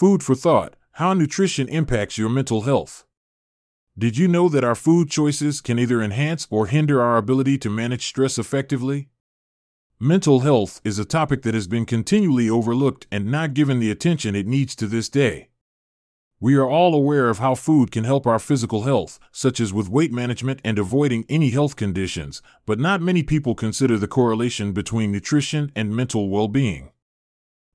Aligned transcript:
Food 0.00 0.22
for 0.22 0.34
thought 0.34 0.76
How 0.92 1.12
nutrition 1.12 1.68
impacts 1.68 2.16
your 2.16 2.30
mental 2.30 2.62
health. 2.62 3.04
Did 3.98 4.16
you 4.16 4.28
know 4.28 4.48
that 4.48 4.64
our 4.64 4.74
food 4.74 5.10
choices 5.10 5.60
can 5.60 5.78
either 5.78 6.00
enhance 6.00 6.46
or 6.48 6.68
hinder 6.68 7.02
our 7.02 7.18
ability 7.18 7.58
to 7.58 7.68
manage 7.68 8.06
stress 8.06 8.38
effectively? 8.38 9.10
Mental 9.98 10.40
health 10.40 10.80
is 10.84 10.98
a 10.98 11.04
topic 11.04 11.42
that 11.42 11.52
has 11.52 11.66
been 11.66 11.84
continually 11.84 12.48
overlooked 12.48 13.08
and 13.12 13.30
not 13.30 13.52
given 13.52 13.78
the 13.78 13.90
attention 13.90 14.34
it 14.34 14.46
needs 14.46 14.74
to 14.76 14.86
this 14.86 15.10
day. 15.10 15.50
We 16.40 16.54
are 16.54 16.66
all 16.66 16.94
aware 16.94 17.28
of 17.28 17.40
how 17.40 17.54
food 17.54 17.90
can 17.90 18.04
help 18.04 18.26
our 18.26 18.38
physical 18.38 18.84
health, 18.84 19.20
such 19.32 19.60
as 19.60 19.74
with 19.74 19.90
weight 19.90 20.14
management 20.14 20.62
and 20.64 20.78
avoiding 20.78 21.26
any 21.28 21.50
health 21.50 21.76
conditions, 21.76 22.40
but 22.64 22.80
not 22.80 23.02
many 23.02 23.22
people 23.22 23.54
consider 23.54 23.98
the 23.98 24.08
correlation 24.08 24.72
between 24.72 25.12
nutrition 25.12 25.70
and 25.76 25.94
mental 25.94 26.30
well 26.30 26.48
being. 26.48 26.90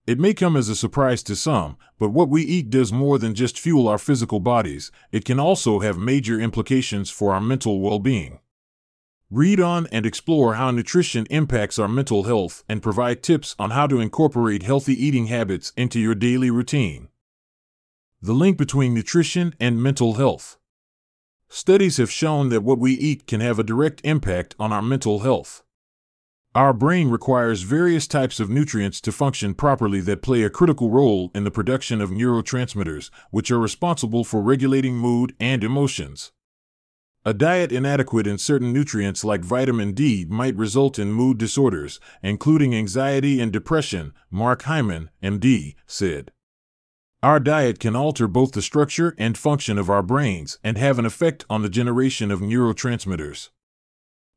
It 0.08 0.20
may 0.20 0.36
come 0.36 0.56
as 0.56 0.70
a 0.70 0.76
surprise 0.76 1.24
to 1.24 1.36
some, 1.36 1.78
but 1.98 2.10
what 2.10 2.30
we 2.30 2.44
eat 2.44 2.70
does 2.70 2.94
more 2.94 3.18
than 3.18 3.34
just 3.34 3.60
fuel 3.60 3.88
our 3.88 3.98
physical 3.98 4.40
bodies, 4.40 4.92
it 5.12 5.26
can 5.26 5.40
also 5.40 5.80
have 5.80 5.98
major 5.98 6.40
implications 6.40 7.10
for 7.10 7.34
our 7.34 7.42
mental 7.42 7.82
well 7.82 7.98
being. 7.98 8.40
Read 9.32 9.60
on 9.60 9.88
and 9.92 10.06
explore 10.06 10.54
how 10.54 10.70
nutrition 10.70 11.26
impacts 11.32 11.80
our 11.80 11.88
mental 11.88 12.24
health 12.24 12.64
and 12.70 12.84
provide 12.84 13.24
tips 13.24 13.56
on 13.58 13.72
how 13.72 13.88
to 13.88 14.00
incorporate 14.00 14.62
healthy 14.62 14.94
eating 14.94 15.26
habits 15.26 15.74
into 15.76 16.00
your 16.00 16.14
daily 16.14 16.52
routine. 16.52 17.10
The 18.22 18.34
link 18.34 18.60
between 18.60 18.94
nutrition 18.94 19.56
and 19.60 19.82
mental 19.82 20.14
health. 20.14 20.60
Studies 21.50 21.98
have 21.98 22.12
shown 22.12 22.50
that 22.50 22.62
what 22.62 22.78
we 22.78 22.94
eat 22.94 23.26
can 23.26 23.42
have 23.42 23.58
a 23.58 23.64
direct 23.64 24.02
impact 24.04 24.56
on 24.60 24.72
our 24.72 24.84
mental 24.84 25.20
health. 25.20 25.64
Our 26.56 26.72
brain 26.72 27.10
requires 27.10 27.64
various 27.64 28.08
types 28.08 28.40
of 28.40 28.50
nutrients 28.50 29.02
to 29.02 29.12
function 29.12 29.56
properly 29.56 30.00
that 30.00 30.22
play 30.22 30.42
a 30.44 30.50
critical 30.50 30.90
role 30.90 31.30
in 31.36 31.44
the 31.44 31.52
production 31.52 32.00
of 32.00 32.12
neurotransmitters, 32.12 33.10
which 33.30 33.52
are 33.52 33.60
responsible 33.60 34.24
for 34.24 34.42
regulating 34.42 34.96
mood 34.96 35.36
and 35.38 35.66
emotions. 35.66 36.32
A 37.26 37.34
diet 37.34 37.74
inadequate 37.74 38.26
in 38.26 38.38
certain 38.38 38.72
nutrients 38.72 39.26
like 39.26 39.44
vitamin 39.44 39.92
D 39.92 40.26
might 40.30 40.56
result 40.56 40.98
in 40.98 41.12
mood 41.12 41.38
disorders, 41.38 42.00
including 42.24 42.74
anxiety 42.74 43.42
and 43.42 43.52
depression, 43.52 44.14
Mark 44.32 44.62
Hyman, 44.62 45.10
MD, 45.22 45.76
said. 45.86 46.32
Our 47.22 47.42
diet 47.42 47.82
can 47.82 47.98
alter 47.98 48.30
both 48.30 48.54
the 48.54 48.62
structure 48.62 49.14
and 49.18 49.38
function 49.38 49.78
of 49.78 49.90
our 49.90 50.04
brains 50.04 50.58
and 50.64 50.78
have 50.78 51.00
an 51.00 51.06
effect 51.06 51.44
on 51.50 51.64
the 51.64 51.70
generation 51.70 52.32
of 52.32 52.40
neurotransmitters. 52.40 53.50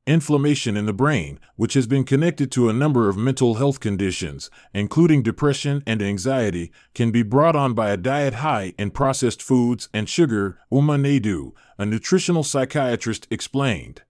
Inflammation 0.09 0.75
in 0.75 0.87
the 0.87 0.95
brain, 0.95 1.39
which 1.56 1.75
has 1.75 1.87
been 1.87 2.03
connected 2.03 2.51
to 2.51 2.70
a 2.70 2.73
number 2.73 3.11
of 3.11 3.19
mental 3.19 3.56
health 3.56 3.78
conditions, 3.78 4.48
including 4.73 5.23
depression 5.23 5.83
and 5.87 6.01
anxiety, 6.01 6.73
can 6.95 7.11
be 7.11 7.23
brought 7.23 7.55
on 7.55 7.75
by 7.75 7.91
a 7.91 7.98
diet 7.98 8.36
high 8.36 8.73
in 8.79 8.91
processed 8.91 9.42
foods 9.42 9.91
and 9.92 10.09
sugar, 10.09 10.59
Uma 10.73 10.97
Naidoo, 10.97 11.53
a 11.77 11.84
nutritional 11.84 12.42
psychiatrist, 12.42 13.27
explained. 13.31 14.01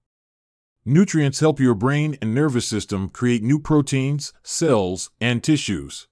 Nutrients 0.85 1.41
help 1.41 1.59
your 1.59 1.75
brain 1.75 2.17
and 2.23 2.33
nervous 2.33 2.65
system 2.65 3.09
create 3.09 3.43
new 3.43 3.59
proteins, 3.59 4.33
cells, 4.45 5.11
and 5.21 5.43
tissues. 5.43 6.07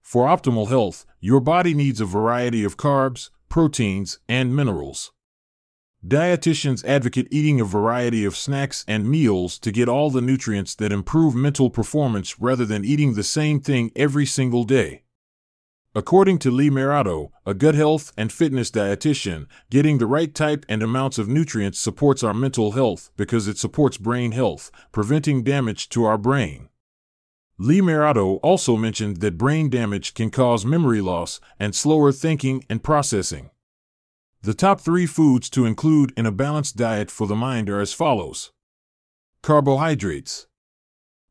For 0.00 0.28
optimal 0.28 0.68
health, 0.68 1.04
your 1.18 1.40
body 1.40 1.74
needs 1.74 2.00
a 2.00 2.06
variety 2.06 2.62
of 2.62 2.76
carbs, 2.76 3.30
proteins, 3.48 4.20
and 4.28 4.54
minerals. 4.54 5.10
Dietitians 6.04 6.84
advocate 6.84 7.28
eating 7.30 7.60
a 7.60 7.64
variety 7.64 8.24
of 8.24 8.36
snacks 8.36 8.84
and 8.88 9.08
meals 9.08 9.56
to 9.60 9.70
get 9.70 9.88
all 9.88 10.10
the 10.10 10.20
nutrients 10.20 10.74
that 10.74 10.90
improve 10.90 11.32
mental 11.32 11.70
performance 11.70 12.40
rather 12.40 12.64
than 12.64 12.84
eating 12.84 13.14
the 13.14 13.22
same 13.22 13.60
thing 13.60 13.92
every 13.94 14.26
single 14.26 14.64
day. 14.64 15.04
According 15.94 16.38
to 16.40 16.50
Lee 16.50 16.70
Merato, 16.70 17.30
a 17.46 17.54
gut 17.54 17.76
health 17.76 18.12
and 18.16 18.32
fitness 18.32 18.68
dietitian, 18.68 19.46
getting 19.70 19.98
the 19.98 20.06
right 20.06 20.34
type 20.34 20.66
and 20.68 20.82
amounts 20.82 21.18
of 21.18 21.28
nutrients 21.28 21.78
supports 21.78 22.24
our 22.24 22.34
mental 22.34 22.72
health 22.72 23.12
because 23.16 23.46
it 23.46 23.58
supports 23.58 23.96
brain 23.96 24.32
health, 24.32 24.72
preventing 24.90 25.44
damage 25.44 25.88
to 25.90 26.04
our 26.04 26.18
brain. 26.18 26.68
Lee 27.58 27.80
Merato 27.80 28.40
also 28.42 28.76
mentioned 28.76 29.18
that 29.18 29.38
brain 29.38 29.70
damage 29.70 30.14
can 30.14 30.30
cause 30.30 30.64
memory 30.64 31.00
loss 31.00 31.38
and 31.60 31.76
slower 31.76 32.10
thinking 32.10 32.64
and 32.68 32.82
processing. 32.82 33.50
The 34.44 34.54
top 34.54 34.80
three 34.80 35.06
foods 35.06 35.48
to 35.50 35.64
include 35.64 36.12
in 36.16 36.26
a 36.26 36.32
balanced 36.32 36.76
diet 36.76 37.12
for 37.12 37.28
the 37.28 37.36
mind 37.36 37.70
are 37.70 37.80
as 37.80 37.92
follows 37.92 38.50
Carbohydrates. 39.40 40.48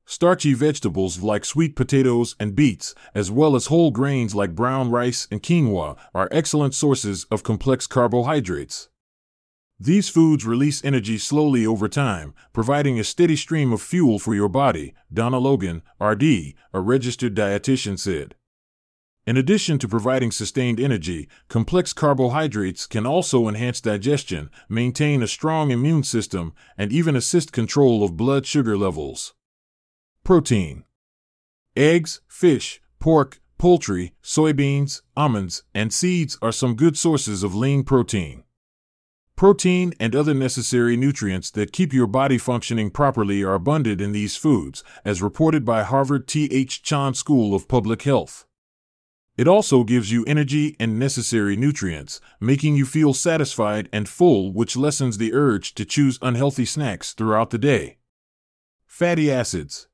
Starchy 0.05 0.53
vegetables 0.53 1.21
like 1.21 1.43
sweet 1.43 1.75
potatoes 1.75 2.37
and 2.39 2.55
beets, 2.55 2.95
as 3.13 3.29
well 3.29 3.57
as 3.57 3.65
whole 3.65 3.91
grains 3.91 4.33
like 4.33 4.55
brown 4.55 4.89
rice 4.89 5.27
and 5.29 5.43
quinoa, 5.43 5.97
are 6.15 6.29
excellent 6.31 6.73
sources 6.73 7.25
of 7.25 7.43
complex 7.43 7.85
carbohydrates. 7.85 8.87
These 9.77 10.07
foods 10.07 10.45
release 10.45 10.81
energy 10.85 11.17
slowly 11.17 11.65
over 11.65 11.89
time, 11.89 12.33
providing 12.53 12.97
a 12.97 13.03
steady 13.03 13.35
stream 13.35 13.73
of 13.73 13.81
fuel 13.81 14.19
for 14.19 14.33
your 14.33 14.47
body, 14.47 14.93
Donna 15.13 15.37
Logan, 15.37 15.81
RD, 15.99 16.23
a 16.71 16.79
registered 16.79 17.35
dietitian 17.35 17.99
said. 17.99 18.35
In 19.27 19.37
addition 19.37 19.77
to 19.79 19.87
providing 19.87 20.31
sustained 20.31 20.79
energy, 20.79 21.29
complex 21.47 21.93
carbohydrates 21.93 22.87
can 22.87 23.05
also 23.05 23.47
enhance 23.47 23.79
digestion, 23.79 24.49
maintain 24.67 25.21
a 25.21 25.27
strong 25.27 25.69
immune 25.69 26.03
system, 26.03 26.53
and 26.75 26.91
even 26.91 27.15
assist 27.15 27.51
control 27.51 28.03
of 28.03 28.17
blood 28.17 28.47
sugar 28.47 28.75
levels. 28.75 29.35
Protein 30.23 30.85
Eggs, 31.75 32.21
fish, 32.27 32.81
pork, 32.99 33.39
poultry, 33.59 34.15
soybeans, 34.23 35.01
almonds, 35.15 35.63
and 35.75 35.93
seeds 35.93 36.35
are 36.41 36.51
some 36.51 36.75
good 36.75 36.97
sources 36.97 37.43
of 37.43 37.53
lean 37.53 37.83
protein. 37.83 38.43
Protein 39.35 39.93
and 39.99 40.15
other 40.15 40.33
necessary 40.33 40.97
nutrients 40.97 41.51
that 41.51 41.71
keep 41.71 41.93
your 41.93 42.07
body 42.07 42.39
functioning 42.39 42.89
properly 42.89 43.43
are 43.43 43.53
abundant 43.53 44.01
in 44.01 44.13
these 44.13 44.35
foods, 44.35 44.83
as 45.05 45.21
reported 45.21 45.63
by 45.63 45.83
Harvard 45.83 46.27
T. 46.27 46.49
H. 46.51 46.81
Chan 46.81 47.13
School 47.13 47.53
of 47.53 47.67
Public 47.67 48.01
Health. 48.01 48.45
It 49.41 49.47
also 49.47 49.83
gives 49.83 50.11
you 50.11 50.23
energy 50.25 50.75
and 50.79 50.99
necessary 50.99 51.55
nutrients, 51.55 52.21
making 52.39 52.75
you 52.75 52.85
feel 52.85 53.11
satisfied 53.11 53.89
and 53.91 54.07
full, 54.07 54.53
which 54.53 54.77
lessens 54.77 55.17
the 55.17 55.33
urge 55.33 55.73
to 55.73 55.83
choose 55.83 56.19
unhealthy 56.21 56.63
snacks 56.63 57.13
throughout 57.13 57.49
the 57.49 57.57
day. 57.57 57.97
Fatty 58.85 59.31
acids. 59.31 59.87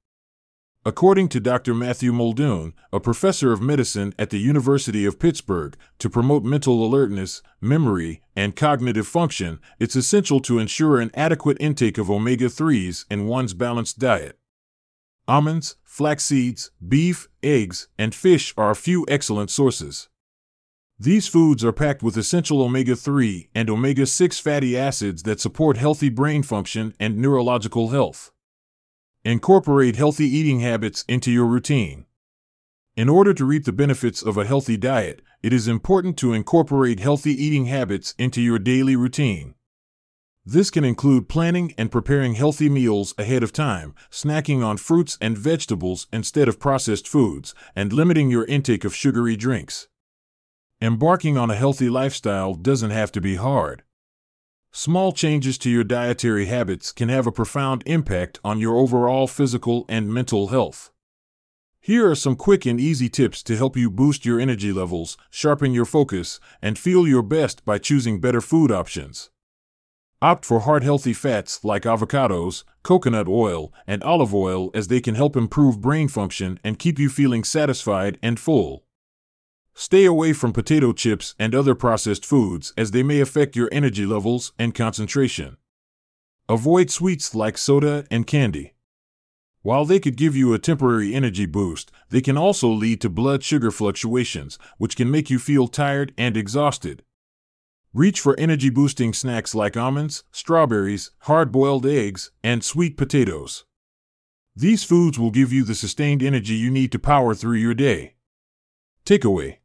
According 0.83 1.29
to 1.29 1.39
Dr. 1.39 1.73
Matthew 1.73 2.11
Muldoon, 2.11 2.73
a 2.91 2.99
professor 2.99 3.53
of 3.53 3.61
medicine 3.61 4.13
at 4.19 4.31
the 4.31 4.37
University 4.37 5.05
of 5.05 5.17
Pittsburgh, 5.17 5.77
to 5.99 6.09
promote 6.09 6.43
mental 6.43 6.85
alertness, 6.85 7.41
memory, 7.61 8.21
and 8.35 8.53
cognitive 8.53 9.07
function, 9.07 9.59
it's 9.79 9.95
essential 9.95 10.41
to 10.41 10.59
ensure 10.59 10.99
an 10.99 11.09
adequate 11.13 11.55
intake 11.61 11.97
of 11.97 12.11
omega 12.11 12.47
3s 12.47 13.05
in 13.09 13.27
one's 13.27 13.53
balanced 13.53 13.97
diet. 13.97 14.37
Almonds, 15.29 15.75
flax 15.83 16.23
seeds, 16.23 16.71
beef, 16.87 17.27
eggs, 17.43 17.89
and 17.97 18.15
fish 18.15 18.53
are 18.55 18.71
a 18.71 18.75
few 18.75 19.05
excellent 19.09 19.49
sources. 19.49 20.07
These 20.97 21.27
foods 21.27 21.65
are 21.65 21.73
packed 21.73 22.01
with 22.01 22.15
essential 22.15 22.61
omega 22.61 22.95
3 22.95 23.49
and 23.53 23.69
omega 23.69 24.05
6 24.05 24.39
fatty 24.39 24.77
acids 24.77 25.23
that 25.23 25.41
support 25.41 25.75
healthy 25.75 26.07
brain 26.07 26.43
function 26.43 26.93
and 26.97 27.17
neurological 27.17 27.89
health. 27.89 28.31
Incorporate 29.25 29.97
healthy 29.97 30.25
eating 30.25 30.61
habits 30.61 31.03
into 31.09 31.29
your 31.29 31.45
routine. 31.45 32.05
In 32.95 33.09
order 33.09 33.33
to 33.33 33.45
reap 33.45 33.65
the 33.65 33.73
benefits 33.73 34.23
of 34.23 34.37
a 34.37 34.45
healthy 34.45 34.77
diet, 34.77 35.21
it 35.43 35.51
is 35.51 35.67
important 35.67 36.17
to 36.19 36.33
incorporate 36.33 37.01
healthy 37.01 37.33
eating 37.33 37.65
habits 37.65 38.15
into 38.17 38.41
your 38.41 38.59
daily 38.59 38.95
routine. 38.95 39.55
This 40.49 40.69
can 40.69 40.85
include 40.85 41.27
planning 41.27 41.73
and 41.77 41.91
preparing 41.91 42.35
healthy 42.35 42.69
meals 42.69 43.13
ahead 43.17 43.43
of 43.43 43.51
time, 43.51 43.93
snacking 44.09 44.63
on 44.63 44.77
fruits 44.77 45.17
and 45.19 45.37
vegetables 45.37 46.07
instead 46.13 46.47
of 46.47 46.57
processed 46.57 47.05
foods, 47.05 47.53
and 47.75 47.91
limiting 47.91 48.31
your 48.31 48.45
intake 48.45 48.85
of 48.85 48.95
sugary 48.95 49.35
drinks. 49.35 49.89
Embarking 50.81 51.37
on 51.37 51.51
a 51.51 51.55
healthy 51.55 51.89
lifestyle 51.89 52.53
doesn't 52.53 52.91
have 52.91 53.11
to 53.11 53.19
be 53.19 53.35
hard. 53.35 53.83
Small 54.71 55.11
changes 55.11 55.57
to 55.57 55.69
your 55.69 55.83
dietary 55.83 56.45
habits 56.45 56.93
can 56.93 57.09
have 57.09 57.27
a 57.27 57.31
profound 57.33 57.83
impact 57.85 58.39
on 58.41 58.57
your 58.57 58.77
overall 58.77 59.27
physical 59.27 59.83
and 59.89 60.13
mental 60.13 60.47
health. 60.47 60.91
Here 61.81 62.09
are 62.09 62.15
some 62.15 62.37
quick 62.37 62.65
and 62.65 62.79
easy 62.79 63.09
tips 63.09 63.43
to 63.43 63.57
help 63.57 63.75
you 63.75 63.91
boost 63.91 64.25
your 64.25 64.39
energy 64.39 64.71
levels, 64.71 65.17
sharpen 65.29 65.73
your 65.73 65.83
focus, 65.83 66.39
and 66.61 66.79
feel 66.79 67.05
your 67.05 67.21
best 67.21 67.65
by 67.65 67.77
choosing 67.77 68.21
better 68.21 68.39
food 68.39 68.71
options. 68.71 69.29
Opt 70.19 70.45
for 70.45 70.61
heart 70.61 70.81
healthy 70.81 71.13
fats 71.13 71.63
like 71.63 71.83
avocados, 71.83 72.63
coconut 72.81 73.27
oil, 73.27 73.71
and 73.85 74.01
olive 74.01 74.33
oil 74.33 74.71
as 74.73 74.87
they 74.87 74.99
can 74.99 75.13
help 75.13 75.35
improve 75.35 75.79
brain 75.79 76.07
function 76.07 76.59
and 76.63 76.79
keep 76.79 76.97
you 76.97 77.07
feeling 77.07 77.43
satisfied 77.43 78.17
and 78.23 78.39
full. 78.39 78.83
Stay 79.75 80.05
away 80.05 80.33
from 80.33 80.51
potato 80.51 80.91
chips 80.91 81.35
and 81.37 81.53
other 81.53 81.75
processed 81.75 82.25
foods 82.25 82.73
as 82.75 82.89
they 82.89 83.03
may 83.03 83.19
affect 83.19 83.55
your 83.55 83.69
energy 83.71 84.07
levels 84.07 84.53
and 84.57 84.73
concentration. 84.73 85.55
Avoid 86.49 86.89
sweets 86.89 87.35
like 87.35 87.55
soda 87.55 88.03
and 88.09 88.25
candy. 88.25 88.73
While 89.61 89.85
they 89.85 89.99
could 89.99 90.17
give 90.17 90.35
you 90.35 90.51
a 90.51 90.57
temporary 90.57 91.13
energy 91.13 91.45
boost, 91.45 91.91
they 92.09 92.21
can 92.21 92.37
also 92.37 92.69
lead 92.69 93.01
to 93.01 93.09
blood 93.09 93.43
sugar 93.43 93.69
fluctuations, 93.69 94.57
which 94.79 94.95
can 94.95 95.11
make 95.11 95.29
you 95.29 95.37
feel 95.37 95.67
tired 95.67 96.11
and 96.17 96.35
exhausted. 96.35 97.03
Reach 97.97 98.21
for 98.21 98.39
energy 98.39 98.69
boosting 98.69 99.11
snacks 99.11 99.55
like 99.55 99.75
almonds, 99.75 100.23
strawberries, 100.31 101.09
hard 101.21 101.51
boiled 101.51 101.83
eggs, 101.83 102.29
and 102.43 102.63
sweet 102.63 102.95
potatoes. 102.95 103.65
These 104.55 104.83
foods 104.83 105.17
will 105.17 105.31
give 105.31 105.51
you 105.51 105.63
the 105.63 105.73
sustained 105.73 106.21
energy 106.21 106.53
you 106.53 106.69
need 106.69 106.91
to 106.91 106.99
power 106.99 107.33
through 107.33 107.57
your 107.57 107.73
day. 107.73 108.13
Takeaway 109.03 109.57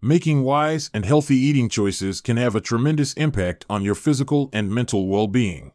Making 0.00 0.44
wise 0.44 0.90
and 0.94 1.04
healthy 1.04 1.34
eating 1.34 1.68
choices 1.68 2.20
can 2.20 2.36
have 2.36 2.54
a 2.54 2.60
tremendous 2.60 3.14
impact 3.14 3.66
on 3.68 3.82
your 3.82 3.96
physical 3.96 4.48
and 4.52 4.70
mental 4.70 5.08
well 5.08 5.26
being. 5.26 5.72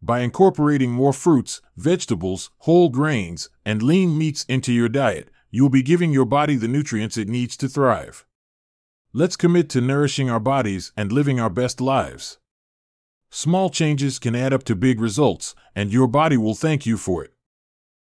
By 0.00 0.20
incorporating 0.20 0.90
more 0.90 1.12
fruits, 1.12 1.60
vegetables, 1.76 2.48
whole 2.60 2.88
grains, 2.88 3.50
and 3.62 3.82
lean 3.82 4.16
meats 4.16 4.46
into 4.48 4.72
your 4.72 4.88
diet, 4.88 5.28
you'll 5.50 5.68
be 5.68 5.82
giving 5.82 6.12
your 6.12 6.24
body 6.24 6.56
the 6.56 6.66
nutrients 6.66 7.18
it 7.18 7.28
needs 7.28 7.58
to 7.58 7.68
thrive. 7.68 8.24
Let's 9.18 9.34
commit 9.34 9.68
to 9.70 9.80
nourishing 9.80 10.30
our 10.30 10.38
bodies 10.38 10.92
and 10.96 11.10
living 11.10 11.40
our 11.40 11.50
best 11.50 11.80
lives. 11.80 12.38
Small 13.30 13.68
changes 13.68 14.20
can 14.20 14.36
add 14.36 14.52
up 14.52 14.62
to 14.62 14.76
big 14.76 15.00
results, 15.00 15.56
and 15.74 15.92
your 15.92 16.06
body 16.06 16.36
will 16.36 16.54
thank 16.54 16.86
you 16.86 16.96
for 16.96 17.24
it. 17.24 17.34